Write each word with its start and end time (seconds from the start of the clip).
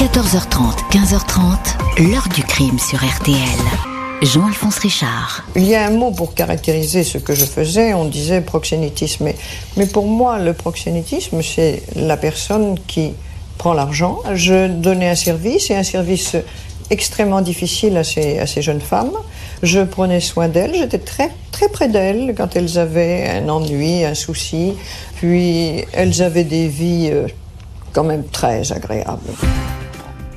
14h30, 0.00 0.88
15h30, 0.92 2.08
l'heure 2.10 2.26
du 2.34 2.42
crime 2.42 2.78
sur 2.78 3.04
RTL. 3.04 3.36
Jean-Alphonse 4.22 4.78
Richard. 4.78 5.44
Il 5.56 5.64
y 5.64 5.74
a 5.74 5.86
un 5.86 5.90
mot 5.90 6.10
pour 6.10 6.32
caractériser 6.32 7.04
ce 7.04 7.18
que 7.18 7.34
je 7.34 7.44
faisais, 7.44 7.92
on 7.92 8.06
disait 8.06 8.40
proxénétisme. 8.40 9.28
Mais, 9.76 9.86
pour 9.86 10.06
moi, 10.06 10.38
le 10.38 10.54
proxénétisme, 10.54 11.42
c'est 11.42 11.82
la 11.96 12.16
personne 12.16 12.78
qui 12.86 13.12
prend 13.58 13.74
l'argent. 13.74 14.20
Je 14.32 14.68
donnais 14.68 15.10
un 15.10 15.14
service, 15.14 15.70
et 15.70 15.76
un 15.76 15.82
service 15.82 16.34
extrêmement 16.88 17.42
difficile 17.42 17.98
à 17.98 18.02
ces, 18.02 18.38
à 18.38 18.46
ces 18.46 18.62
jeunes 18.62 18.80
femmes. 18.80 19.12
Je 19.62 19.80
prenais 19.80 20.20
soin 20.20 20.48
d'elles, 20.48 20.76
j'étais 20.76 21.00
très, 21.00 21.28
très 21.52 21.68
près 21.68 21.88
d'elles 21.88 22.34
quand 22.34 22.56
elles 22.56 22.78
avaient 22.78 23.28
un 23.28 23.50
ennui, 23.50 24.02
un 24.06 24.14
souci. 24.14 24.72
Puis 25.16 25.84
elles 25.92 26.22
avaient 26.22 26.44
des 26.44 26.68
vies 26.68 27.10
euh, 27.12 27.26
quand 27.92 28.04
même 28.04 28.24
très 28.24 28.72
agréables. 28.72 29.20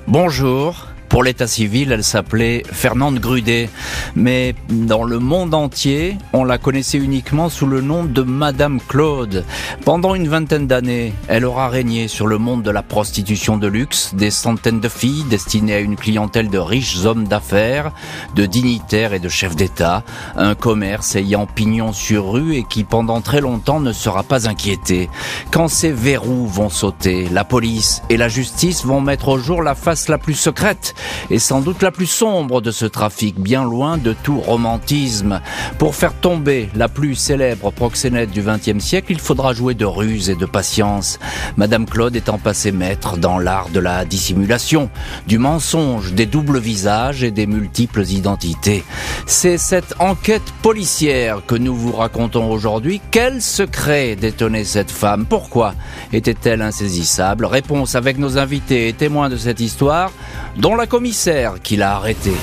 Bonjour. 0.08 0.93
Pour 1.14 1.22
l'état 1.22 1.46
civil, 1.46 1.92
elle 1.92 2.04
s'appelait 2.04 2.64
Fernande 2.72 3.20
Grudet, 3.20 3.70
mais 4.16 4.56
dans 4.68 5.04
le 5.04 5.20
monde 5.20 5.54
entier, 5.54 6.18
on 6.34 6.44
la 6.44 6.58
connaissait 6.58 6.98
uniquement 6.98 7.50
sous 7.50 7.68
le 7.68 7.82
nom 7.82 8.04
de 8.04 8.24
Madame 8.24 8.80
Claude. 8.82 9.46
Pendant 9.86 10.16
une 10.16 10.28
vingtaine 10.28 10.66
d'années, 10.66 11.14
elle 11.28 11.46
aura 11.46 11.70
régné 11.70 12.08
sur 12.08 12.26
le 12.26 12.40
monde 12.40 12.64
de 12.64 12.72
la 12.72 12.82
prostitution 12.82 13.58
de 13.58 13.68
luxe, 13.68 14.16
des 14.16 14.32
centaines 14.32 14.80
de 14.80 14.90
filles 14.90 15.24
destinées 15.30 15.76
à 15.76 15.80
une 15.82 15.98
clientèle 15.98 16.50
de 16.50 16.58
riches 16.58 17.06
hommes 17.06 17.28
d'affaires, 17.28 17.92
de 18.34 18.48
dignitaires 18.48 19.14
et 19.14 19.20
de 19.20 19.30
chefs 19.30 19.56
d'État, 19.56 20.04
un 20.36 20.56
commerce 20.56 21.16
ayant 21.16 21.46
pignon 21.46 21.94
sur 21.94 22.32
rue 22.32 22.56
et 22.56 22.64
qui 22.64 22.84
pendant 22.84 23.22
très 23.22 23.40
longtemps 23.40 23.80
ne 23.80 23.94
sera 23.94 24.24
pas 24.24 24.50
inquiété. 24.50 25.12
Quand 25.52 25.68
ces 25.68 25.92
verrous 25.92 26.48
vont 26.48 26.70
sauter, 26.70 27.30
la 27.30 27.44
police 27.44 28.02
et 28.10 28.18
la 28.18 28.30
justice 28.30 28.84
vont 28.84 29.00
mettre 29.00 29.28
au 29.28 29.38
jour 29.38 29.62
la 29.62 29.76
face 29.76 30.10
la 30.10 30.18
plus 30.18 30.34
secrète 30.34 30.96
est 31.30 31.40
sans 31.40 31.62
doute 31.62 31.82
la 31.82 31.92
plus 31.92 32.08
sombre 32.08 32.62
de 32.62 32.72
ce 32.72 32.86
trafic, 32.86 33.40
bien 33.40 33.64
loin 33.64 33.98
de 33.98 34.14
tout 34.14 34.40
romantisme. 34.40 35.42
Pour 35.78 35.96
faire 35.96 36.14
tomber 36.14 36.70
la 36.76 36.88
plus 36.88 37.16
célèbre 37.16 37.72
proxénète 37.72 38.32
du 38.32 38.42
XXe 38.42 38.84
siècle, 38.84 39.12
il 39.12 39.20
faudra 39.20 39.54
jouer 39.54 39.74
de 39.74 39.86
ruse 39.86 40.30
et 40.30 40.36
de 40.36 40.46
patience. 40.46 41.20
Madame 41.58 41.86
Claude 41.86 42.16
étant 42.16 42.38
passée 42.38 42.72
maître 42.72 43.18
dans 43.18 43.40
l'art 43.40 43.70
de 43.70 43.80
la 43.80 44.06
dissimulation, 44.06 44.90
du 45.28 45.38
mensonge, 45.38 46.14
des 46.14 46.26
doubles 46.26 46.60
visages 46.60 47.24
et 47.24 47.32
des 47.32 47.48
multiples 47.48 48.04
identités. 48.04 48.84
C'est 49.26 49.58
cette 49.58 49.96
enquête 50.00 50.54
policière 50.62 51.42
que 51.46 51.56
nous 51.56 51.76
vous 51.76 51.92
racontons 51.92 52.50
aujourd'hui. 52.50 53.02
Quel 53.12 53.42
secret 53.42 54.16
détenait 54.16 54.64
cette 54.64 54.92
femme? 54.92 55.26
Pourquoi 55.26 55.74
était-elle 56.12 56.62
insaisissable? 56.62 57.46
Réponse 57.46 57.96
avec 57.96 58.18
nos 58.18 58.38
invités 58.38 58.88
et 58.88 58.94
témoins 58.94 59.30
de 59.30 59.38
cette 59.38 59.60
histoire, 59.60 60.12
dont 60.58 60.76
la 60.76 60.88
commissaire 60.94 61.56
qui 61.64 61.76
l'a 61.76 61.96
arrêté. 61.96 62.34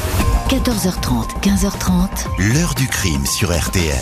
14h30, 0.49 1.41
15h30. 1.41 2.09
L'heure 2.53 2.75
du 2.75 2.89
crime 2.89 3.25
sur 3.25 3.57
RTL. 3.57 3.95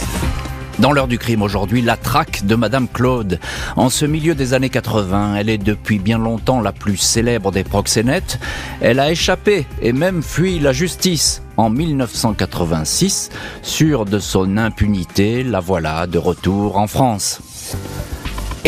Dans 0.78 0.90
l'heure 0.90 1.06
du 1.06 1.18
crime 1.18 1.42
aujourd'hui, 1.42 1.82
la 1.82 1.98
traque 1.98 2.46
de 2.46 2.54
Madame 2.54 2.88
Claude. 2.88 3.40
En 3.76 3.90
ce 3.90 4.06
milieu 4.06 4.34
des 4.34 4.54
années 4.54 4.70
80, 4.70 5.34
elle 5.34 5.50
est 5.50 5.58
depuis 5.58 5.98
bien 5.98 6.16
longtemps 6.16 6.62
la 6.62 6.72
plus 6.72 6.96
célèbre 6.96 7.52
des 7.52 7.62
proxénètes. 7.62 8.38
Elle 8.80 9.00
a 9.00 9.10
échappé 9.10 9.66
et 9.82 9.92
même 9.92 10.22
fui 10.22 10.58
la 10.58 10.72
justice. 10.72 11.42
En 11.58 11.68
1986, 11.68 13.28
sûre 13.60 14.06
de 14.06 14.18
son 14.18 14.56
impunité, 14.56 15.44
la 15.44 15.60
voilà 15.60 16.06
de 16.06 16.16
retour 16.16 16.78
en 16.78 16.86
France. 16.86 17.42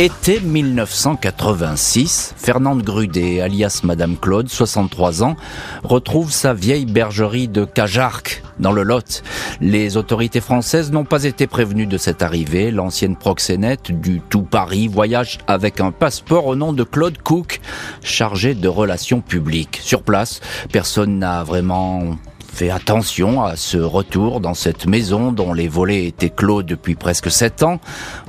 Été 0.00 0.40
1986, 0.40 2.32
Fernande 2.38 2.82
Grudet, 2.82 3.42
alias 3.42 3.82
Madame 3.84 4.16
Claude, 4.16 4.48
63 4.48 5.22
ans, 5.22 5.36
retrouve 5.84 6.32
sa 6.32 6.54
vieille 6.54 6.86
bergerie 6.86 7.48
de 7.48 7.66
Cajarc, 7.66 8.42
dans 8.58 8.72
le 8.72 8.82
Lot. 8.82 9.22
Les 9.60 9.98
autorités 9.98 10.40
françaises 10.40 10.90
n'ont 10.90 11.04
pas 11.04 11.24
été 11.24 11.46
prévenues 11.46 11.86
de 11.86 11.98
cette 11.98 12.22
arrivée. 12.22 12.70
L'ancienne 12.70 13.14
proxénète 13.14 13.92
du 13.92 14.22
tout 14.22 14.40
Paris 14.40 14.89
voyage 14.89 15.36
avec 15.46 15.80
un 15.80 15.90
passeport 15.90 16.46
au 16.46 16.56
nom 16.56 16.72
de 16.72 16.83
Claude 16.83 17.18
Cook, 17.18 17.60
chargé 18.02 18.55
de 18.55 18.68
relations 18.68 19.20
publiques. 19.20 19.80
Sur 19.83 20.02
place, 20.02 20.40
personne 20.72 21.18
n'a 21.18 21.44
vraiment 21.44 22.16
fait 22.52 22.70
attention 22.70 23.42
à 23.42 23.56
ce 23.56 23.78
retour 23.78 24.40
dans 24.40 24.55
cette 24.55 24.86
maison 24.86 25.33
dont 25.33 25.52
les 25.52 25.68
volets 25.68 26.06
étaient 26.06 26.30
clos 26.30 26.62
depuis 26.62 26.94
presque 26.94 27.30
sept 27.30 27.62
ans. 27.62 27.80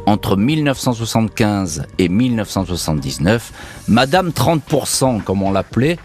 Entre 0.05 0.35
1975 0.37 1.85
et 1.97 2.09
1979, 2.09 3.51
Madame 3.91 4.29
30%, 4.29 5.22
comme 5.22 5.44
on 5.44 5.52
l'appelait, 5.52 5.97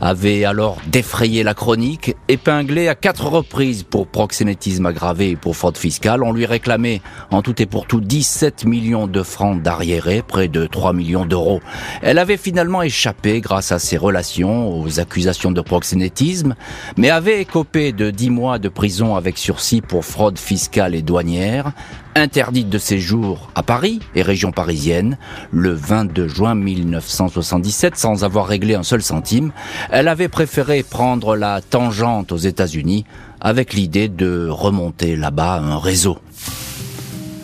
avait 0.00 0.44
alors 0.44 0.78
défrayé 0.86 1.42
la 1.42 1.54
chronique, 1.54 2.14
épinglé 2.28 2.86
à 2.86 2.94
quatre 2.94 3.26
reprises 3.26 3.82
pour 3.82 4.06
proxénétisme 4.06 4.86
aggravé 4.86 5.30
et 5.30 5.36
pour 5.36 5.56
fraude 5.56 5.76
fiscale. 5.76 6.22
On 6.22 6.32
lui 6.32 6.46
réclamait 6.46 7.02
en 7.32 7.42
tout 7.42 7.60
et 7.60 7.66
pour 7.66 7.86
tout 7.86 8.00
17 8.00 8.64
millions 8.64 9.08
de 9.08 9.24
francs 9.24 9.60
d'arriérés, 9.60 10.22
près 10.26 10.46
de 10.46 10.66
3 10.66 10.92
millions 10.92 11.26
d'euros. 11.26 11.60
Elle 12.00 12.18
avait 12.18 12.36
finalement 12.36 12.82
échappé 12.82 13.40
grâce 13.40 13.72
à 13.72 13.80
ses 13.80 13.96
relations 13.96 14.80
aux 14.80 15.00
accusations 15.00 15.50
de 15.50 15.60
proxénétisme, 15.60 16.54
mais 16.96 17.10
avait 17.10 17.40
écopé 17.40 17.90
de 17.90 18.10
10 18.10 18.30
mois 18.30 18.58
de 18.60 18.68
prison 18.68 19.16
avec 19.16 19.36
sursis 19.36 19.80
pour 19.80 20.04
fraude 20.04 20.38
fiscale 20.38 20.94
et 20.94 21.02
douanière, 21.02 21.72
interdite 22.14 22.68
de 22.68 22.78
séjour 22.78 23.50
à 23.54 23.62
Paris 23.62 24.00
et 24.14 24.22
région 24.22 24.52
parisienne 24.52 25.18
le 25.50 25.72
22 25.72 26.28
juin 26.28 26.54
1977 26.54 27.96
sans 27.96 28.24
avoir 28.24 28.46
réglé 28.46 28.74
un 28.74 28.82
seul 28.82 29.02
centime. 29.02 29.52
Elle 29.90 30.08
avait 30.08 30.28
préféré 30.28 30.82
prendre 30.82 31.36
la 31.36 31.60
tangente 31.60 32.32
aux 32.32 32.36
États-Unis 32.36 33.04
avec 33.40 33.74
l'idée 33.74 34.08
de 34.08 34.48
remonter 34.48 35.16
là-bas 35.16 35.54
un 35.54 35.78
réseau. 35.78 36.18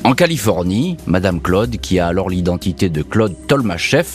En 0.08 0.14
Californie, 0.14 0.96
Madame 1.06 1.38
Claude, 1.38 1.76
qui 1.76 1.98
a 1.98 2.06
alors 2.06 2.30
l'identité 2.30 2.88
de 2.88 3.02
Claude 3.02 3.34
Tolmachev, 3.46 4.06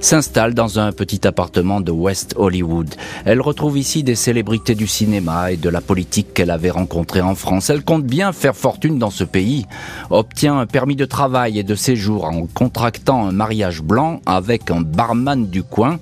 s'installe 0.00 0.54
dans 0.54 0.78
un 0.78 0.90
petit 0.90 1.26
appartement 1.26 1.82
de 1.82 1.92
West 1.92 2.32
Hollywood. 2.38 2.94
Elle 3.26 3.42
retrouve 3.42 3.76
ici 3.76 4.02
des 4.02 4.14
célébrités 4.14 4.74
du 4.74 4.86
cinéma 4.86 5.52
et 5.52 5.58
de 5.58 5.68
la 5.68 5.82
politique 5.82 6.32
qu'elle 6.32 6.50
avait 6.50 6.70
rencontrées 6.70 7.20
en 7.20 7.34
France. 7.34 7.68
Elle 7.68 7.84
compte 7.84 8.06
bien 8.06 8.32
faire 8.32 8.56
fortune 8.56 8.98
dans 8.98 9.10
ce 9.10 9.24
pays, 9.24 9.66
obtient 10.08 10.58
un 10.58 10.64
permis 10.64 10.96
de 10.96 11.04
travail 11.04 11.58
et 11.58 11.62
de 11.62 11.74
séjour 11.74 12.24
en 12.24 12.46
contractant 12.46 13.26
un 13.26 13.32
mariage 13.32 13.82
blanc 13.82 14.22
avec 14.24 14.70
un 14.70 14.80
barman 14.80 15.46
du 15.46 15.62
coin, 15.62 15.98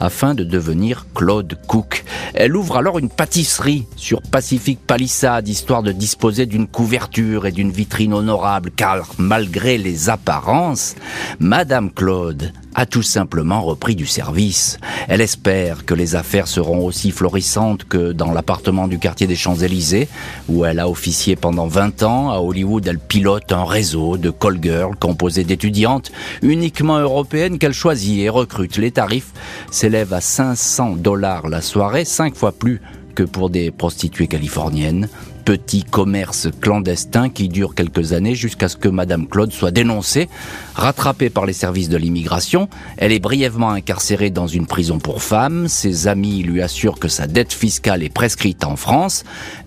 afin 0.00 0.34
de 0.34 0.44
devenir 0.44 1.06
Claude 1.14 1.58
Cook. 1.66 2.04
Elle 2.34 2.56
ouvre 2.56 2.76
alors 2.76 2.98
une 2.98 3.08
pâtisserie 3.08 3.86
sur 3.96 4.22
Pacific 4.22 4.78
Palisade, 4.78 5.48
histoire 5.48 5.82
de 5.82 5.92
disposer 5.92 6.46
d'une 6.46 6.66
couverture 6.66 7.46
et 7.46 7.52
d'une 7.52 7.70
vitrine 7.70 8.14
honorable, 8.14 8.70
car 8.70 9.08
malgré 9.18 9.78
les 9.78 10.08
apparences, 10.08 10.94
Madame 11.38 11.90
Claude 11.90 12.52
a 12.74 12.86
tout 12.86 13.02
simplement 13.02 13.62
repris 13.62 13.96
du 13.96 14.06
service. 14.06 14.78
Elle 15.08 15.20
espère 15.20 15.84
que 15.84 15.94
les 15.94 16.14
affaires 16.14 16.48
seront 16.48 16.84
aussi 16.84 17.10
florissantes 17.10 17.84
que 17.84 18.12
dans 18.12 18.32
l'appartement 18.32 18.88
du 18.88 18.98
quartier 18.98 19.26
des 19.26 19.36
Champs-Élysées, 19.36 20.08
où 20.48 20.64
elle 20.64 20.78
a 20.78 20.88
officié 20.88 21.36
pendant 21.36 21.66
20 21.66 22.02
ans. 22.02 22.30
À 22.30 22.38
Hollywood, 22.38 22.86
elle 22.86 22.98
pilote 22.98 23.52
un 23.52 23.64
réseau 23.64 24.16
de 24.16 24.30
call 24.30 24.58
girls 24.62 24.96
composé 24.96 25.44
d'étudiantes 25.44 26.12
uniquement 26.42 26.98
européennes 26.98 27.58
qu'elle 27.58 27.72
choisit 27.72 28.20
et 28.20 28.28
recrute. 28.28 28.76
Les 28.78 28.90
tarifs 28.90 29.32
s'élèvent 29.70 30.14
à 30.14 30.20
500 30.20 30.96
dollars 30.96 31.48
la 31.48 31.60
soirée, 31.60 32.04
cinq 32.04 32.34
fois 32.34 32.52
plus 32.52 32.80
que 33.14 33.22
pour 33.24 33.50
des 33.50 33.70
prostituées 33.70 34.28
californiennes 34.28 35.08
petit 35.48 35.82
commerce 35.82 36.48
clandestin 36.60 37.30
qui 37.30 37.48
dure 37.48 37.74
quelques 37.74 38.12
années 38.12 38.34
jusqu'à 38.34 38.68
ce 38.68 38.76
que 38.76 38.90
Madame 38.90 39.26
Claude 39.26 39.50
soit 39.50 39.70
dénoncée, 39.70 40.28
rattrapée 40.74 41.30
par 41.30 41.46
les 41.46 41.54
services 41.54 41.88
de 41.88 41.96
l'immigration. 41.96 42.68
Elle 42.98 43.12
est 43.12 43.18
brièvement 43.18 43.70
incarcérée 43.70 44.28
dans 44.28 44.46
une 44.46 44.66
prison 44.66 44.98
pour 44.98 45.22
femmes. 45.22 45.66
Ses 45.66 46.06
amis 46.06 46.42
lui 46.42 46.60
assurent 46.60 46.98
que 46.98 47.08
sa 47.08 47.26
dette 47.26 47.54
fiscale 47.54 48.02
est 48.02 48.12
prescrite 48.12 48.62
en 48.62 48.76
France. 48.76 49.24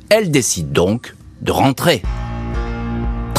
Elle 0.09 0.29
décide 0.29 0.71
donc 0.71 1.15
de 1.41 1.51
rentrer. 1.51 2.03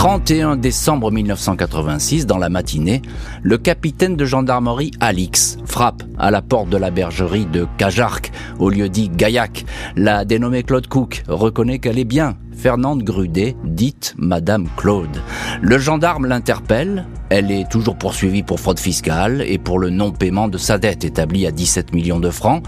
31 0.03 0.57
décembre 0.57 1.13
1986, 1.13 2.27
dans 2.27 2.37
la 2.37 2.49
matinée, 2.49 3.03
le 3.41 3.57
capitaine 3.57 4.17
de 4.17 4.25
gendarmerie 4.25 4.91
Alix 4.99 5.59
frappe 5.65 6.03
à 6.19 6.33
la 6.33 6.43
porte 6.43 6.69
de 6.71 6.77
la 6.77 6.91
bergerie 6.91 7.47
de 7.47 7.69
Cajarc, 7.79 8.33
au 8.59 8.69
lieu 8.69 8.89
dit 8.89 9.11
Gaillac. 9.11 9.65
La 9.95 10.25
dénommée 10.25 10.65
Claude 10.65 10.89
Cook 10.89 11.23
reconnaît 11.29 11.79
qu'elle 11.79 12.01
est 12.01 12.05
bien 12.05 12.35
Fernande 12.57 13.05
Grudet, 13.05 13.55
dite 13.63 14.17
Madame 14.19 14.67
Claude. 14.77 15.23
Le 15.61 15.79
gendarme 15.79 16.27
l'interpelle. 16.27 17.07
Elle 17.29 17.53
est 17.53 17.71
toujours 17.71 17.97
poursuivie 17.97 18.43
pour 18.43 18.59
fraude 18.59 18.81
fiscale 18.81 19.45
et 19.47 19.59
pour 19.59 19.79
le 19.79 19.91
non-paiement 19.91 20.49
de 20.49 20.59
sa 20.59 20.79
dette 20.79 21.05
établie 21.05 21.47
à 21.47 21.53
17 21.53 21.95
millions 21.95 22.21
de 22.21 22.31
francs. 22.31 22.65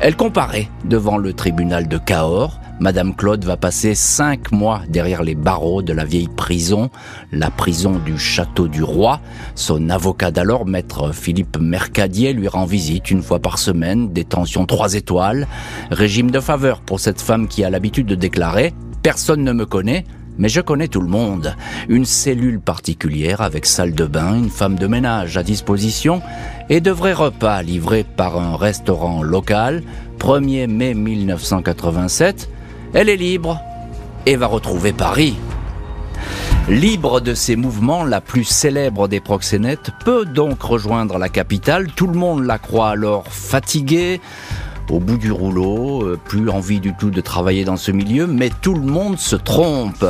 Elle 0.00 0.16
comparaît 0.16 0.68
devant 0.86 1.18
le 1.18 1.34
tribunal 1.34 1.88
de 1.88 1.98
Cahors 1.98 2.59
Madame 2.80 3.14
Claude 3.14 3.44
va 3.44 3.58
passer 3.58 3.94
cinq 3.94 4.52
mois 4.52 4.80
derrière 4.88 5.22
les 5.22 5.34
barreaux 5.34 5.82
de 5.82 5.92
la 5.92 6.06
vieille 6.06 6.30
prison, 6.34 6.88
la 7.30 7.50
prison 7.50 8.00
du 8.02 8.18
Château 8.18 8.68
du 8.68 8.82
Roi. 8.82 9.20
Son 9.54 9.90
avocat 9.90 10.30
d'alors, 10.30 10.64
maître 10.64 11.12
Philippe 11.12 11.58
Mercadier, 11.58 12.32
lui 12.32 12.48
rend 12.48 12.64
visite 12.64 13.10
une 13.10 13.22
fois 13.22 13.38
par 13.38 13.58
semaine, 13.58 14.14
détention 14.14 14.64
trois 14.64 14.94
étoiles, 14.94 15.46
régime 15.90 16.30
de 16.30 16.40
faveur 16.40 16.80
pour 16.80 17.00
cette 17.00 17.20
femme 17.20 17.48
qui 17.48 17.64
a 17.64 17.70
l'habitude 17.70 18.06
de 18.06 18.14
déclarer 18.14 18.72
«Personne 19.02 19.44
ne 19.44 19.52
me 19.52 19.66
connaît, 19.66 20.04
mais 20.38 20.48
je 20.48 20.62
connais 20.62 20.88
tout 20.88 21.02
le 21.02 21.08
monde. 21.08 21.54
Une 21.90 22.06
cellule 22.06 22.60
particulière 22.60 23.42
avec 23.42 23.66
salle 23.66 23.92
de 23.92 24.06
bain, 24.06 24.34
une 24.34 24.48
femme 24.48 24.78
de 24.78 24.86
ménage 24.86 25.36
à 25.36 25.42
disposition 25.42 26.22
et 26.70 26.80
de 26.80 26.90
vrais 26.90 27.12
repas 27.12 27.60
livrés 27.60 28.04
par 28.04 28.38
un 28.38 28.56
restaurant 28.56 29.22
local. 29.22 29.82
1er 30.18 30.66
mai 30.66 30.94
1987, 30.94 32.48
elle 32.94 33.08
est 33.08 33.16
libre 33.16 33.60
et 34.26 34.36
va 34.36 34.46
retrouver 34.46 34.92
Paris. 34.92 35.36
Libre 36.68 37.20
de 37.20 37.34
ses 37.34 37.56
mouvements, 37.56 38.04
la 38.04 38.20
plus 38.20 38.44
célèbre 38.44 39.08
des 39.08 39.20
proxénètes 39.20 39.90
peut 40.04 40.24
donc 40.24 40.62
rejoindre 40.62 41.18
la 41.18 41.28
capitale. 41.28 41.88
Tout 41.96 42.06
le 42.06 42.18
monde 42.18 42.44
la 42.44 42.58
croit 42.58 42.90
alors 42.90 43.26
fatiguée, 43.28 44.20
au 44.88 45.00
bout 45.00 45.16
du 45.16 45.32
rouleau, 45.32 46.02
euh, 46.04 46.18
plus 46.22 46.48
envie 46.48 46.80
du 46.80 46.94
tout 46.94 47.10
de 47.10 47.20
travailler 47.20 47.64
dans 47.64 47.76
ce 47.76 47.90
milieu, 47.90 48.26
mais 48.26 48.50
tout 48.62 48.74
le 48.74 48.86
monde 48.86 49.18
se 49.18 49.36
trompe. 49.36 50.04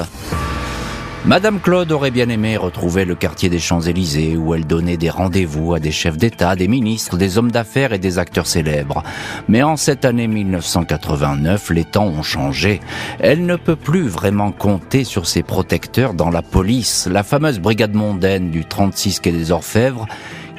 Madame 1.26 1.60
Claude 1.60 1.92
aurait 1.92 2.10
bien 2.10 2.30
aimé 2.30 2.56
retrouver 2.56 3.04
le 3.04 3.14
quartier 3.14 3.50
des 3.50 3.58
Champs-Élysées 3.58 4.38
où 4.38 4.54
elle 4.54 4.66
donnait 4.66 4.96
des 4.96 5.10
rendez-vous 5.10 5.74
à 5.74 5.78
des 5.78 5.92
chefs 5.92 6.16
d'État, 6.16 6.56
des 6.56 6.66
ministres, 6.66 7.18
des 7.18 7.36
hommes 7.36 7.50
d'affaires 7.50 7.92
et 7.92 7.98
des 7.98 8.18
acteurs 8.18 8.46
célèbres. 8.46 9.02
Mais 9.46 9.62
en 9.62 9.76
cette 9.76 10.06
année 10.06 10.26
1989, 10.26 11.70
les 11.70 11.84
temps 11.84 12.06
ont 12.06 12.22
changé. 12.22 12.80
Elle 13.20 13.44
ne 13.44 13.56
peut 13.56 13.76
plus 13.76 14.08
vraiment 14.08 14.50
compter 14.50 15.04
sur 15.04 15.26
ses 15.26 15.42
protecteurs 15.42 16.14
dans 16.14 16.30
la 16.30 16.40
police. 16.40 17.06
La 17.12 17.22
fameuse 17.22 17.60
brigade 17.60 17.94
mondaine 17.94 18.50
du 18.50 18.64
36 18.64 19.20
quai 19.20 19.30
des 19.30 19.52
Orfèvres 19.52 20.06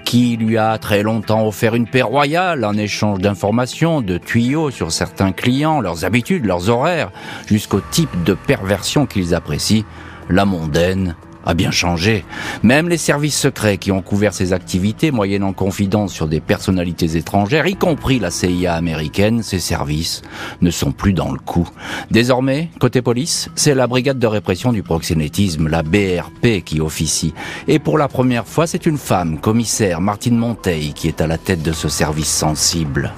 qui 0.05 0.35
lui 0.35 0.57
a 0.57 0.77
très 0.77 1.03
longtemps 1.03 1.47
offert 1.47 1.73
une 1.73 1.87
paix 1.87 2.01
royale 2.01 2.65
en 2.65 2.73
échange 2.73 3.19
d'informations, 3.19 4.01
de 4.01 4.17
tuyaux 4.17 4.69
sur 4.69 4.91
certains 4.91 5.31
clients, 5.31 5.79
leurs 5.79 6.05
habitudes, 6.05 6.45
leurs 6.45 6.69
horaires, 6.69 7.11
jusqu'au 7.47 7.81
type 7.91 8.23
de 8.23 8.33
perversion 8.33 9.05
qu'ils 9.05 9.33
apprécient, 9.33 9.85
la 10.31 10.45
mondaine 10.45 11.15
a 11.45 11.53
bien 11.53 11.71
changé. 11.71 12.23
Même 12.63 12.89
les 12.89 12.97
services 12.97 13.37
secrets 13.37 13.77
qui 13.77 13.91
ont 13.91 14.01
couvert 14.01 14.33
ses 14.33 14.53
activités 14.53 15.11
moyennant 15.11 15.53
confidence 15.53 16.13
sur 16.13 16.27
des 16.27 16.39
personnalités 16.39 17.17
étrangères, 17.17 17.67
y 17.67 17.75
compris 17.75 18.19
la 18.19 18.31
CIA 18.31 18.73
américaine, 18.73 19.43
ces 19.43 19.59
services 19.59 20.21
ne 20.61 20.71
sont 20.71 20.91
plus 20.91 21.13
dans 21.13 21.31
le 21.31 21.39
coup. 21.39 21.67
Désormais, 22.11 22.69
côté 22.79 23.01
police, 23.01 23.49
c'est 23.55 23.75
la 23.75 23.87
brigade 23.87 24.19
de 24.19 24.27
répression 24.27 24.71
du 24.71 24.83
proxénétisme, 24.83 25.67
la 25.67 25.83
BRP, 25.83 26.63
qui 26.63 26.79
officie. 26.79 27.33
Et 27.67 27.79
pour 27.79 27.97
la 27.97 28.07
première 28.07 28.47
fois, 28.47 28.67
c'est 28.67 28.85
une 28.85 28.97
femme, 28.97 29.39
commissaire 29.39 30.01
Martine 30.01 30.37
Monteil, 30.37 30.93
qui 30.93 31.07
est 31.07 31.21
à 31.21 31.27
la 31.27 31.37
tête 31.37 31.63
de 31.63 31.73
ce 31.73 31.89
service 31.89 32.29
sensible. 32.29 33.11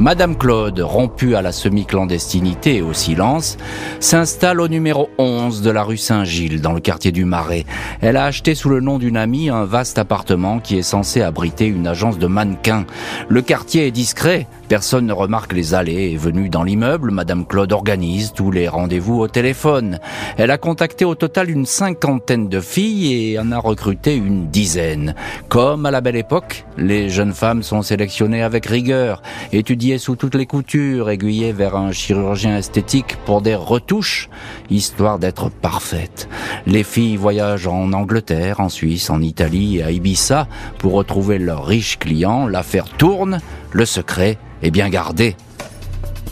Madame 0.00 0.34
Claude, 0.34 0.80
rompue 0.80 1.34
à 1.34 1.42
la 1.42 1.52
semi-clandestinité 1.52 2.76
et 2.76 2.82
au 2.82 2.94
silence, 2.94 3.58
s'installe 4.00 4.62
au 4.62 4.66
numéro 4.66 5.10
11 5.18 5.60
de 5.60 5.70
la 5.70 5.82
rue 5.82 5.98
Saint-Gilles, 5.98 6.62
dans 6.62 6.72
le 6.72 6.80
quartier 6.80 7.12
du 7.12 7.26
Marais. 7.26 7.66
Elle 8.00 8.16
a 8.16 8.24
acheté 8.24 8.54
sous 8.54 8.70
le 8.70 8.80
nom 8.80 8.96
d'une 8.96 9.18
amie 9.18 9.50
un 9.50 9.66
vaste 9.66 9.98
appartement 9.98 10.58
qui 10.58 10.78
est 10.78 10.82
censé 10.82 11.20
abriter 11.20 11.66
une 11.66 11.86
agence 11.86 12.18
de 12.18 12.26
mannequins. 12.26 12.86
Le 13.28 13.42
quartier 13.42 13.88
est 13.88 13.90
discret, 13.90 14.46
Personne 14.70 15.06
ne 15.06 15.12
remarque 15.12 15.52
les 15.52 15.74
allées 15.74 16.12
et 16.12 16.16
venues 16.16 16.48
dans 16.48 16.62
l'immeuble. 16.62 17.10
Madame 17.10 17.44
Claude 17.44 17.72
organise 17.72 18.32
tous 18.32 18.52
les 18.52 18.68
rendez-vous 18.68 19.18
au 19.18 19.26
téléphone. 19.26 19.98
Elle 20.36 20.52
a 20.52 20.58
contacté 20.58 21.04
au 21.04 21.16
total 21.16 21.50
une 21.50 21.66
cinquantaine 21.66 22.48
de 22.48 22.60
filles 22.60 23.32
et 23.32 23.38
en 23.40 23.50
a 23.50 23.58
recruté 23.58 24.14
une 24.14 24.46
dizaine. 24.46 25.16
Comme 25.48 25.86
à 25.86 25.90
la 25.90 26.00
belle 26.00 26.14
époque, 26.14 26.66
les 26.78 27.08
jeunes 27.08 27.32
femmes 27.32 27.64
sont 27.64 27.82
sélectionnées 27.82 28.44
avec 28.44 28.64
rigueur, 28.64 29.22
étudiées 29.52 29.89
sous 29.98 30.16
toutes 30.16 30.34
les 30.34 30.46
coutures, 30.46 31.10
aiguillées 31.10 31.52
vers 31.52 31.76
un 31.76 31.92
chirurgien 31.92 32.56
esthétique 32.56 33.16
pour 33.24 33.42
des 33.42 33.54
retouches, 33.54 34.28
histoire 34.70 35.18
d'être 35.18 35.50
parfaites. 35.50 36.28
Les 36.66 36.84
filles 36.84 37.16
voyagent 37.16 37.66
en 37.66 37.92
Angleterre, 37.92 38.60
en 38.60 38.68
Suisse, 38.68 39.10
en 39.10 39.22
Italie 39.22 39.78
et 39.78 39.82
à 39.82 39.90
Ibiza 39.90 40.48
pour 40.78 40.92
retrouver 40.92 41.38
leurs 41.38 41.66
riches 41.66 41.98
clients. 41.98 42.46
L'affaire 42.46 42.88
tourne, 42.88 43.40
le 43.72 43.84
secret 43.84 44.38
est 44.62 44.70
bien 44.70 44.88
gardé. 44.88 45.36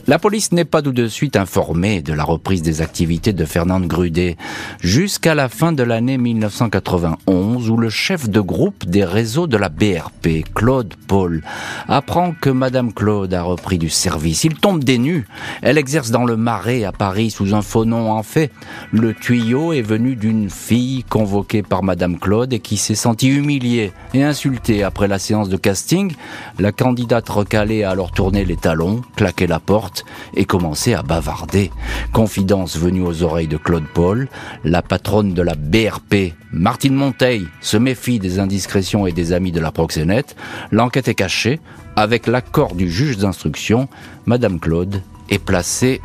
La 0.09 0.19
police 0.19 0.53
n'est 0.53 0.65
pas 0.65 0.81
tout 0.81 0.93
de 0.93 1.07
suite 1.07 1.37
informée 1.37 2.01
de 2.01 2.15
la 2.15 2.25
reprise 2.25 2.63
des 2.63 2.81
activités 2.81 3.35
de 3.35 3.45
Fernande 3.45 3.87
Grudet 3.87 4.39
jusqu'à 4.81 5.35
la 5.35 5.51
fin 5.51 5.71
de 5.73 5.83
l'année 5.83 6.17
1991 6.17 7.69
où 7.69 7.77
le 7.77 7.91
chef 7.91 8.27
de 8.27 8.41
groupe 8.41 8.87
des 8.87 9.05
réseaux 9.05 9.47
de 9.47 9.59
la 9.59 9.69
BRP, 9.69 10.51
Claude 10.55 10.95
Paul, 11.09 11.43
apprend 11.89 12.33
que 12.33 12.49
Madame 12.49 12.95
Claude 12.95 13.35
a 13.35 13.43
repris 13.43 13.77
du 13.77 13.91
service. 13.91 14.45
Il 14.45 14.55
tombe 14.55 14.83
des 14.83 14.97
nues. 14.97 15.29
Elle 15.61 15.77
exerce 15.77 16.11
dans 16.11 16.25
le 16.25 16.39
Marais 16.39 16.85
à 16.85 16.93
Paris 16.93 17.31
sous 17.31 17.55
un 17.55 17.61
faux 17.61 17.85
nom 17.85 18.11
en 18.11 18.23
fait. 18.23 18.51
Le 18.93 19.13
tuyau 19.13 19.75
est 19.75 19.83
venu 19.83 20.17
d'une 20.17 20.49
fille 20.49 21.05
convoquée 21.05 21.63
par 21.63 21.83
Madame 21.83 22.19
Claude 22.19 22.55
et 22.55 22.61
qui 22.61 22.79
s'est 22.79 22.95
sentie 22.95 23.29
humiliée 23.29 23.93
et 24.15 24.25
insultée 24.25 24.85
après 24.85 25.07
la 25.07 25.19
séance 25.19 25.51
de 25.51 25.59
casting. 25.59 26.15
La 26.59 26.73
candidate 26.73 27.29
recalée 27.29 27.85
a 27.85 27.91
alors 27.91 28.13
tourné 28.13 28.47
les 28.47 28.57
talons, 28.57 29.03
claqué 29.15 29.47
la 29.47 29.61
porte 29.61 29.98
et 30.35 30.45
commençait 30.45 30.95
à 30.95 31.03
bavarder. 31.03 31.71
Confidence 32.13 32.77
venue 32.77 33.03
aux 33.03 33.23
oreilles 33.23 33.49
de 33.49 33.57
Claude 33.57 33.87
Paul, 33.93 34.29
la 34.65 34.83
patronne 34.83 35.35
de 35.35 35.43
la 35.43 35.55
BRP, 35.55 36.35
Martine 36.53 36.95
Monteil, 36.95 37.47
se 37.61 37.77
méfie 37.77 38.19
des 38.19 38.39
indiscrétions 38.39 39.07
et 39.07 39.13
des 39.13 39.33
amis 39.33 39.53
de 39.53 39.61
la 39.61 39.73
proxénète. 39.73 40.37
L'enquête 40.71 41.09
est 41.09 41.15
cachée. 41.15 41.61
Avec 41.97 42.29
l'accord 42.29 42.75
du 42.75 42.89
juge 42.89 43.19
d'instruction, 43.19 43.89
Madame 44.25 44.61
Claude 44.61 45.03
est 45.31 45.45
placée 45.45 46.01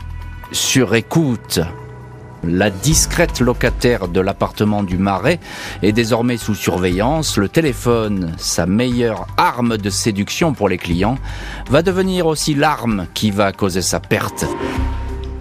sur 0.51 0.95
écoute. 0.95 1.59
La 2.45 2.69
discrète 2.69 3.39
locataire 3.39 4.09
de 4.09 4.19
l'appartement 4.19 4.83
du 4.83 4.97
Marais 4.97 5.39
est 5.81 5.93
désormais 5.93 6.35
sous 6.35 6.55
surveillance. 6.55 7.37
Le 7.37 7.47
téléphone, 7.47 8.33
sa 8.37 8.65
meilleure 8.65 9.27
arme 9.37 9.77
de 9.77 9.89
séduction 9.89 10.53
pour 10.53 10.67
les 10.67 10.77
clients, 10.77 11.17
va 11.69 11.81
devenir 11.81 12.25
aussi 12.25 12.53
l'arme 12.53 13.07
qui 13.13 13.31
va 13.31 13.53
causer 13.53 13.81
sa 13.81 14.01
perte. 14.01 14.45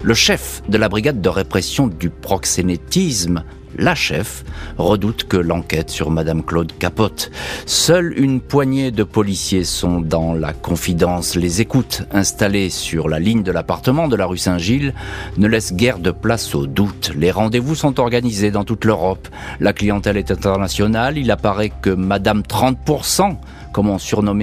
Le 0.01 0.13
chef 0.13 0.63
de 0.69 0.77
la 0.77 0.87
brigade 0.87 1.19
de 1.19 1.29
répression 1.29 1.87
du 1.87 2.09
proxénétisme 2.09 3.43
la 3.77 3.95
chef, 3.95 4.43
redoute 4.77 5.25
que 5.25 5.37
l'enquête 5.37 5.89
sur 5.89 6.11
Madame 6.11 6.43
Claude 6.43 6.71
capote. 6.77 7.31
Seule 7.65 8.13
une 8.17 8.41
poignée 8.41 8.91
de 8.91 9.03
policiers 9.03 9.63
sont 9.63 9.99
dans 9.99 10.33
la 10.33 10.53
confidence. 10.53 11.35
Les 11.35 11.61
écoutes 11.61 12.03
installées 12.11 12.69
sur 12.69 13.09
la 13.09 13.19
ligne 13.19 13.43
de 13.43 13.51
l'appartement 13.51 14.07
de 14.07 14.15
la 14.15 14.25
rue 14.25 14.37
Saint-Gilles 14.37 14.93
ne 15.37 15.47
laissent 15.47 15.73
guère 15.73 15.99
de 15.99 16.11
place 16.11 16.55
au 16.55 16.67
doute. 16.67 17.11
Les 17.15 17.31
rendez-vous 17.31 17.75
sont 17.75 17.99
organisés 17.99 18.51
dans 18.51 18.63
toute 18.63 18.85
l'Europe. 18.85 19.27
La 19.59 19.73
clientèle 19.73 20.17
est 20.17 20.31
internationale. 20.31 21.17
Il 21.17 21.31
apparaît 21.31 21.71
que 21.81 21.89
Madame 21.89 22.41
30% 22.41 23.37
comme 23.73 23.89
on 23.89 23.97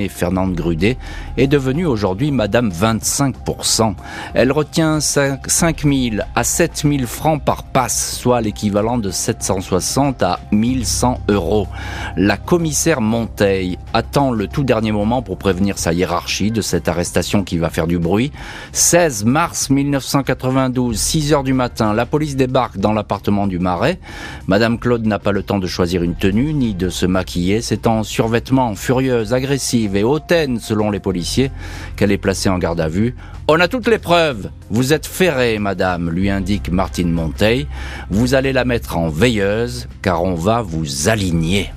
Fernande 0.09 0.55
Grudet, 0.55 0.99
est 1.37 1.47
devenue 1.47 1.87
aujourd'hui 1.87 2.31
Madame 2.31 2.71
25%. 2.71 3.95
Elle 4.35 4.53
retient 4.53 5.01
5 5.01 5.41
000 5.85 6.17
à 6.35 6.45
7 6.45 6.85
000 6.85 7.07
francs 7.07 7.43
par 7.43 7.63
passe, 7.63 8.17
soit 8.19 8.41
l'équivalent 8.41 8.99
de 8.99 9.11
760 9.11 10.23
à 10.23 10.41
1100 10.51 11.21
euros. 11.29 11.69
La 12.17 12.37
commissaire 12.37 13.01
Monteil 13.01 13.79
attend 13.95 14.33
le 14.33 14.49
tout 14.49 14.65
dernier 14.65 14.93
moment 14.93 15.23
pour 15.23 15.39
prévenir 15.39 15.79
sa 15.79 15.93
hiérarchie 15.93 16.51
de 16.51 16.61
cette 16.61 16.89
arrestation 16.89 17.45
qui 17.45 17.59
va 17.59 17.71
faire 17.71 17.87
du 17.87 17.99
bruit. 17.99 18.33
16 18.73 19.25
mars 19.25 19.71
1992, 19.71 20.99
6 20.99 21.33
heures 21.33 21.45
du 21.45 21.53
matin, 21.53 21.95
la 21.95 22.07
police 22.07 22.37
débarque 22.37 22.79
dans 22.79 22.93
l'appartement 22.93 23.47
du 23.47 23.59
Marais. 23.59 24.01
Madame 24.49 24.79
Claude 24.79 25.07
n'a 25.07 25.19
pas 25.19 25.33
le 25.33 25.43
temps 25.43 25.59
de 25.59 25.67
choisir 25.67 26.03
une 26.03 26.17
tenue 26.17 26.53
ni 26.53 26.75
de 26.75 26.89
se 26.89 27.07
maquiller. 27.07 27.61
C'est 27.61 27.87
en 27.87 28.03
survêtement 28.03 28.75
furieux 28.75 29.20
agressive 29.33 29.97
et 29.97 30.05
hautaine 30.05 30.59
selon 30.59 30.91
les 30.91 31.01
policiers 31.01 31.51
qu'elle 31.97 32.13
est 32.13 32.19
placée 32.19 32.49
en 32.49 32.59
garde 32.59 32.81
à 32.81 32.89
vue. 32.89 33.15
On 33.49 33.61
a 33.61 33.69
toutes 33.69 33.89
les 33.89 33.99
preuves. 33.99 34.51
Vous 34.71 34.93
êtes 34.93 35.07
ferrée, 35.07 35.59
madame, 35.59 36.11
lui 36.11 36.31
indique 36.31 36.71
Martine 36.71 37.11
Monteil. 37.11 37.67
Vous 38.11 38.35
allez 38.35 38.53
la 38.53 38.65
mettre 38.65 38.97
en 38.97 39.09
veilleuse 39.09 39.89
car 40.03 40.23
on 40.23 40.35
va 40.35 40.63
vous 40.63 41.09
aligner. 41.09 41.71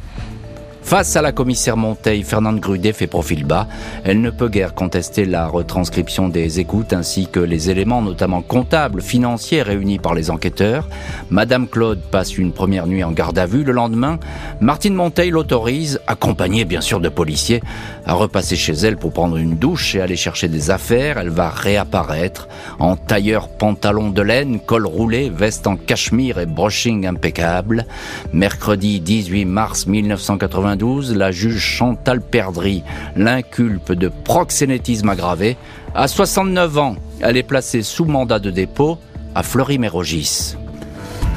Face 0.83 1.15
à 1.15 1.21
la 1.21 1.31
commissaire 1.31 1.77
Monteil, 1.77 2.23
Fernande 2.23 2.59
Grudet 2.59 2.91
fait 2.91 3.07
profil 3.07 3.45
bas. 3.45 3.67
Elle 4.03 4.21
ne 4.21 4.29
peut 4.29 4.49
guère 4.49 4.75
contester 4.75 5.23
la 5.25 5.47
retranscription 5.47 6.27
des 6.27 6.59
écoutes 6.59 6.91
ainsi 6.91 7.27
que 7.27 7.39
les 7.39 7.69
éléments 7.69 8.01
notamment 8.01 8.41
comptables, 8.41 9.01
financiers 9.01 9.63
réunis 9.63 9.97
par 9.97 10.13
les 10.13 10.29
enquêteurs. 10.29 10.89
Madame 11.31 11.67
Claude 11.67 12.01
passe 12.11 12.37
une 12.37 12.51
première 12.51 12.85
nuit 12.85 13.03
en 13.03 13.11
garde 13.11 13.39
à 13.39 13.45
vue. 13.45 13.63
Le 13.63 13.71
lendemain, 13.71 14.19
Martine 14.59 14.93
Monteil 14.93 15.31
l'autorise, 15.31 16.01
accompagnée 16.05 16.65
bien 16.65 16.81
sûr 16.81 16.99
de 16.99 17.09
policiers, 17.09 17.63
à 18.05 18.13
repasser 18.13 18.57
chez 18.57 18.73
elle 18.73 18.97
pour 18.97 19.13
prendre 19.13 19.37
une 19.37 19.55
douche 19.55 19.95
et 19.95 20.01
aller 20.01 20.17
chercher 20.17 20.49
des 20.49 20.69
affaires. 20.69 21.17
Elle 21.17 21.29
va 21.29 21.49
réapparaître 21.49 22.49
en 22.77 22.97
tailleur 22.97 23.47
pantalon 23.47 24.09
de 24.09 24.21
laine, 24.21 24.59
col 24.59 24.85
roulé, 24.85 25.31
veste 25.33 25.65
en 25.65 25.77
cachemire 25.77 26.39
et 26.39 26.45
brushing 26.45 27.07
impeccable. 27.07 27.85
Mercredi 28.33 28.99
18 28.99 29.45
mars 29.45 29.87
1980, 29.87 30.72
la 31.15 31.31
juge 31.31 31.59
Chantal 31.59 32.21
Perdry 32.21 32.83
l'inculpe 33.15 33.91
de 33.91 34.09
proxénétisme 34.09 35.09
aggravé. 35.09 35.55
À 35.93 36.07
69 36.07 36.77
ans, 36.77 36.95
elle 37.21 37.37
est 37.37 37.43
placée 37.43 37.83
sous 37.83 38.05
mandat 38.05 38.39
de 38.39 38.49
dépôt 38.49 38.97
à 39.35 39.43
Fleury-Mérogis. 39.43 40.55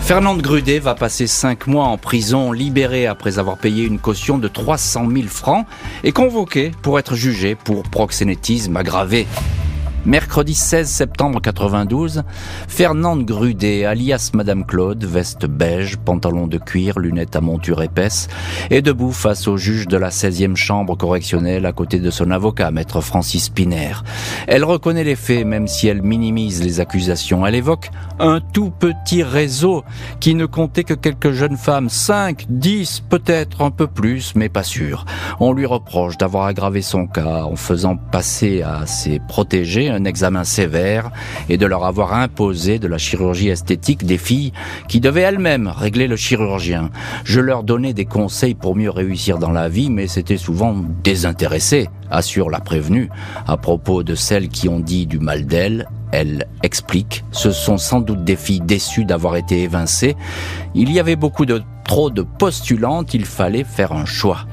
Fernande 0.01 0.41
Grudet 0.41 0.79
va 0.79 0.95
passer 0.95 1.27
5 1.27 1.67
mois 1.67 1.87
en 1.87 1.99
prison, 1.99 2.53
libérée 2.53 3.07
après 3.07 3.39
avoir 3.39 3.59
payé 3.59 3.85
une 3.85 3.99
caution 3.99 4.39
de 4.39 4.49
300 4.49 5.09
000 5.11 5.27
francs 5.29 5.67
et 6.05 6.13
convoquée 6.13 6.71
pour 6.83 6.99
être 6.99 7.15
jugée 7.15 7.57
pour 7.57 7.83
proxénétisme 7.83 8.77
aggravé. 8.77 9.27
Mercredi 10.07 10.55
16 10.55 10.89
septembre 10.89 11.41
92, 11.41 12.23
Fernande 12.69 13.25
Grudet, 13.25 13.85
alias 13.87 14.31
Madame 14.35 14.65
Claude, 14.65 15.03
veste 15.05 15.47
beige, 15.47 15.97
pantalon 15.97 16.47
de 16.47 16.59
cuir, 16.59 17.01
lunettes 17.01 17.35
à 17.35 17.41
monture 17.41 17.83
épaisse, 17.83 18.29
est 18.71 18.83
debout 18.83 19.11
face 19.11 19.49
au 19.49 19.57
juge 19.57 19.89
de 19.89 19.97
la 19.97 20.11
16e 20.11 20.55
chambre 20.55 20.97
correctionnelle 20.97 21.67
à 21.67 21.73
côté 21.73 21.99
de 21.99 22.11
son 22.13 22.31
avocat, 22.31 22.71
maître 22.71 23.01
Francis 23.01 23.49
Piner. 23.49 23.95
Elle 24.47 24.63
reconnaît 24.63 25.03
les 25.03 25.17
faits, 25.17 25.45
même 25.45 25.67
si 25.67 25.89
elle 25.89 26.03
minimise 26.03 26.63
les 26.63 26.79
accusations. 26.79 27.45
Elle 27.45 27.57
évoque 27.57 27.91
un 28.21 28.39
tout 28.41 28.71
petit 28.71 29.25
réseau 29.25 29.83
qui 30.21 30.37
ne 30.37 30.47
comptait 30.47 30.85
que 30.85 30.95
quelques 30.95 31.33
jeunes 31.33 31.57
femmes, 31.57 31.89
5, 31.89 32.47
10, 32.49 33.03
peut-être 33.11 33.61
un 33.61 33.73
peu 33.73 33.89
plus, 33.89 34.35
mais 34.37 34.49
pas 34.49 34.63
sûr. 34.63 35.05
On 35.41 35.53
lui 35.53 35.67
reproche 35.67 36.17
d'avoir 36.17 36.45
aggravé 36.45 36.81
son 36.81 37.09
cas 37.09 37.43
en 37.43 37.57
faisant 37.57 37.97
passer 37.97 38.63
à 38.63 38.87
ses 38.87 39.19
protégés 39.19 39.96
un 39.97 40.05
examen 40.05 40.45
sévère 40.45 41.11
et 41.49 41.57
de 41.57 41.67
leur 41.67 41.85
avoir 41.85 42.15
imposé 42.15 42.79
de 42.79 42.87
la 42.87 42.99
chirurgie 42.99 43.49
esthétique 43.49 44.05
des 44.05 44.19
filles 44.19 44.53
qui 44.89 45.01
devaient 45.01 45.23
elles-mêmes 45.23 45.69
régler 45.69 46.07
le 46.07 46.17
chirurgien. 46.17 46.91
Je 47.25 47.41
leur 47.41 47.65
donnais 47.65 47.95
des 47.95 48.05
conseils 48.05 48.55
pour 48.55 48.77
mieux 48.77 48.91
réussir 48.91 49.39
dans 49.39 49.51
la 49.51 49.69
vie, 49.69 49.91
mais 49.91 50.07
c'était 50.07 50.37
souvent 50.37 50.77
désintéressé, 51.03 51.89
assure 52.11 52.51
la 52.51 52.61
prévenue. 52.61 53.09
À 53.47 53.57
propos 53.57 54.03
de 54.03 54.15
celles 54.15 54.49
qui 54.49 54.69
ont 54.69 54.81
dit 54.81 55.07
du 55.07 55.19
mal 55.19 55.47
d'elle, 55.47 55.89
elle 56.13 56.47
explique, 56.63 57.25
ce 57.33 57.51
sont 57.51 57.79
sans 57.79 58.01
doute 58.01 58.25
des 58.25 58.37
filles 58.37 58.61
déçues 58.61 59.05
d'avoir 59.05 59.37
été 59.37 59.63
évincées. 59.63 60.17
Il 60.75 60.93
y 60.93 61.01
avait 61.01 61.17
beaucoup 61.17 61.47
de 61.47 61.63
trop 61.85 62.11
de 62.11 62.23
postulantes, 62.23 63.15
il 63.15 63.25
fallait 63.25 63.65
faire 63.65 63.93
un 63.93 64.05
choix. 64.05 64.47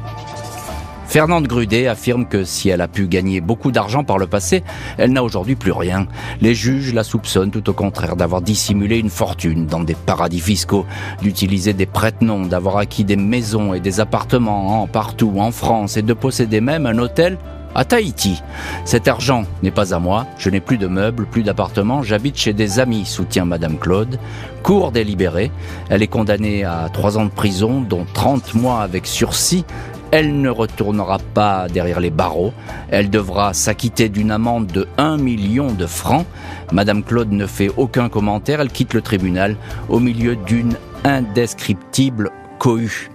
Fernande 1.13 1.45
Grudet 1.45 1.85
affirme 1.85 2.25
que 2.25 2.43
si 2.43 2.69
elle 2.69 2.81
a 2.81 2.87
pu 2.87 3.05
gagner 3.05 3.39
beaucoup 3.39 3.71
d'argent 3.71 4.03
par 4.03 4.17
le 4.17 4.25
passé, 4.25 4.63
elle 4.97 5.13
n'a 5.13 5.23
aujourd'hui 5.23 5.53
plus 5.53 5.71
rien. 5.71 6.07
Les 6.41 6.55
juges 6.55 6.91
la 6.91 7.03
soupçonnent 7.03 7.51
tout 7.51 7.69
au 7.69 7.73
contraire 7.73 8.15
d'avoir 8.15 8.41
dissimulé 8.41 8.97
une 8.97 9.11
fortune 9.11 9.67
dans 9.67 9.81
des 9.81 9.93
paradis 9.93 10.39
fiscaux, 10.39 10.87
d'utiliser 11.21 11.73
des 11.73 11.85
prête-noms, 11.85 12.47
d'avoir 12.47 12.77
acquis 12.77 13.03
des 13.03 13.15
maisons 13.15 13.75
et 13.75 13.79
des 13.79 13.99
appartements 13.99 14.81
en 14.81 14.87
partout 14.87 15.35
en 15.37 15.51
France 15.51 15.97
et 15.97 16.01
de 16.01 16.13
posséder 16.13 16.61
même 16.61 16.87
un 16.87 16.97
hôtel 16.97 17.37
à 17.75 17.85
Tahiti. 17.85 18.41
Cet 18.85 19.07
argent 19.07 19.43
n'est 19.61 19.71
pas 19.71 19.93
à 19.93 19.99
moi, 19.99 20.25
je 20.39 20.49
n'ai 20.49 20.59
plus 20.61 20.79
de 20.79 20.87
meubles, 20.87 21.25
plus 21.25 21.43
d'appartements, 21.43 22.01
j'habite 22.01 22.37
chez 22.37 22.53
des 22.53 22.79
amis, 22.79 23.05
soutient 23.05 23.45
Madame 23.45 23.77
Claude. 23.77 24.19
Cour 24.63 24.91
délibérée, 24.91 25.51
elle 25.89 26.01
est 26.01 26.07
condamnée 26.07 26.63
à 26.63 26.89
trois 26.91 27.17
ans 27.17 27.25
de 27.25 27.29
prison, 27.29 27.81
dont 27.81 28.05
30 28.13 28.55
mois 28.55 28.81
avec 28.81 29.05
sursis, 29.07 29.65
elle 30.13 30.41
ne 30.41 30.49
retournera 30.51 31.17
pas 31.17 31.67
derrière 31.67 31.99
les 31.99 32.11
barreaux. 32.11 32.53
Elle 32.91 33.09
devra 33.09 33.55
s'acquitter 33.55 34.09
d'une 34.09 34.29
amende 34.29 34.67
de 34.67 34.87
1 34.99 35.17
million 35.17 35.71
de 35.71 35.87
francs. 35.87 36.27
Madame 36.71 37.01
Claude 37.01 37.31
ne 37.31 37.47
fait 37.47 37.71
aucun 37.77 38.09
commentaire. 38.09 38.61
Elle 38.61 38.69
quitte 38.69 38.93
le 38.93 39.01
tribunal 39.01 39.55
au 39.89 39.99
milieu 39.99 40.35
d'une 40.35 40.75
indescriptible 41.03 42.29
cohue. 42.59 43.09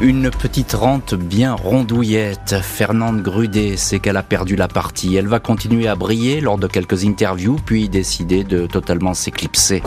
Une 0.00 0.32
petite 0.32 0.72
rente 0.72 1.14
bien 1.14 1.54
rondouillette. 1.54 2.56
Fernande 2.60 3.22
Grudet 3.22 3.76
sait 3.76 4.00
qu'elle 4.00 4.16
a 4.16 4.24
perdu 4.24 4.56
la 4.56 4.66
partie. 4.66 5.14
Elle 5.14 5.28
va 5.28 5.38
continuer 5.38 5.86
à 5.86 5.94
briller 5.94 6.40
lors 6.40 6.58
de 6.58 6.66
quelques 6.66 7.04
interviews, 7.04 7.60
puis 7.64 7.88
décider 7.88 8.42
de 8.42 8.66
totalement 8.66 9.14
s'éclipser. 9.14 9.80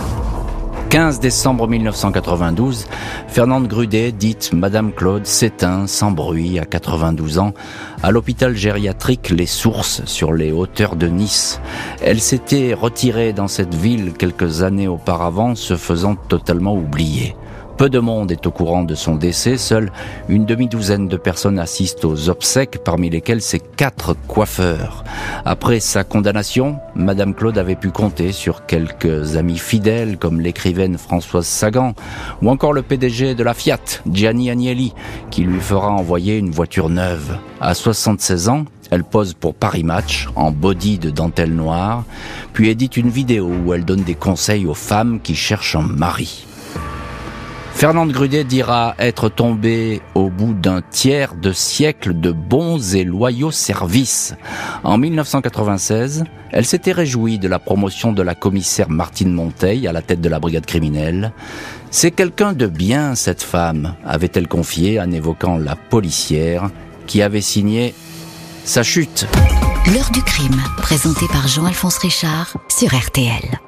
15 0.96 1.20
décembre 1.20 1.68
1992, 1.68 2.88
Fernande 3.28 3.68
Grudet, 3.68 4.14
dite 4.14 4.54
Madame 4.54 4.94
Claude, 4.94 5.26
s'éteint 5.26 5.88
sans 5.88 6.12
bruit 6.12 6.58
à 6.58 6.64
92 6.64 7.38
ans 7.38 7.52
à 8.02 8.12
l'hôpital 8.12 8.56
gériatrique 8.56 9.30
Les 9.30 9.46
Sources 9.46 10.06
sur 10.06 10.32
les 10.32 10.54
hauteurs 10.54 10.96
de 10.96 11.08
Nice. 11.08 11.60
Elle 12.02 12.22
s'était 12.22 12.74
retirée 12.74 13.34
dans 13.34 13.50
cette 13.50 13.76
ville 13.76 14.14
quelques 14.14 14.64
années 14.64 14.88
auparavant, 14.88 15.56
se 15.56 15.76
faisant 15.76 16.16
totalement 16.16 16.74
oublier. 16.74 17.36
Peu 17.78 17.90
de 17.90 18.00
monde 18.00 18.32
est 18.32 18.48
au 18.48 18.52
courant 18.52 18.84
de 18.84 18.96
son 18.96 19.16
décès, 19.16 19.58
seule 19.58 19.92
une 20.30 20.46
demi-douzaine 20.46 21.10
de 21.10 21.18
personnes 21.18 21.60
assistent 21.60 22.06
aux 22.06 22.30
obsèques, 22.30 22.82
parmi 22.86 23.10
lesquelles 23.10 23.42
ses 23.42 23.60
quatre 23.60 24.16
coiffeurs. 24.28 25.04
Après 25.44 25.82
sa 25.82 26.06
condamnation, 26.06 26.80
Madame 26.96 27.34
Claude 27.34 27.58
avait 27.58 27.76
pu 27.76 27.92
compter 27.92 28.32
sur 28.32 28.66
quelques 28.66 29.36
amis 29.36 29.58
fidèles 29.58 30.18
comme 30.18 30.40
l'écrivaine 30.40 30.98
Françoise 30.98 31.48
Sagan 31.48 31.96
ou 32.42 32.50
encore 32.50 32.72
le 32.72 32.82
PDG 32.82 33.36
de 33.36 33.44
la 33.44 33.54
Fiat, 33.54 34.02
Gianni 34.10 34.50
Agnelli, 34.50 34.94
qui 35.30 35.44
lui 35.44 35.60
fera 35.60 35.92
envoyer 35.92 36.38
une 36.38 36.52
voiture 36.52 36.88
neuve. 36.88 37.38
À 37.60 37.74
76 37.74 38.48
ans, 38.48 38.64
elle 38.90 39.04
pose 39.04 39.34
pour 39.34 39.54
Paris 39.54 39.84
Match 39.84 40.30
en 40.38 40.52
body 40.52 40.98
de 40.98 41.10
dentelle 41.10 41.54
noire, 41.54 42.06
puis 42.54 42.70
édite 42.70 42.96
une 42.96 43.10
vidéo 43.10 43.52
où 43.66 43.74
elle 43.74 43.84
donne 43.84 44.04
des 44.04 44.16
conseils 44.16 44.66
aux 44.66 44.74
femmes 44.74 45.20
qui 45.22 45.36
cherchent 45.36 45.76
un 45.76 45.82
mari. 45.82 46.46
Fernande 47.76 48.14
Grudet 48.14 48.46
dira 48.46 48.96
être 49.00 49.28
tombée 49.28 50.02
au 50.16 50.30
bout 50.30 50.54
d'un 50.54 50.82
tiers 50.82 51.36
de 51.36 51.52
siècle 51.52 52.18
de 52.18 52.32
bons 52.32 52.96
et 52.96 53.04
loyaux 53.04 53.52
services. 53.52 54.34
En 54.86 54.98
1996, 54.98 56.24
elle 56.52 56.66
s'était 56.66 56.94
réjouie 56.94 57.38
de 57.38 57.50
la 57.50 57.60
promotion 57.60 58.14
de 58.14 58.22
la 58.22 58.34
commissaire 58.34 58.90
Martine 58.90 59.34
Monteil 59.34 59.90
à 59.90 59.92
la 59.92 60.02
tête 60.02 60.22
de 60.22 60.30
la 60.30 60.40
brigade 60.40 60.66
criminelle. 60.66 61.34
C'est 61.92 62.12
quelqu'un 62.12 62.54
de 62.54 62.66
bien, 62.66 63.14
cette 63.14 63.44
femme, 63.44 63.96
avait-elle 64.06 64.48
confié 64.48 65.02
en 65.02 65.12
évoquant 65.12 65.58
la 65.58 65.76
policière 65.76 66.70
qui 67.08 67.22
avait 67.22 67.42
signé 67.42 67.94
sa 68.64 68.84
chute. 68.84 69.28
L'heure 69.94 70.12
du 70.12 70.22
crime, 70.24 70.62
présenté 70.78 71.28
par 71.28 71.50
Jean-Alphonse 71.50 71.98
Richard 71.98 72.56
sur 72.70 72.96
RTL. 72.96 73.60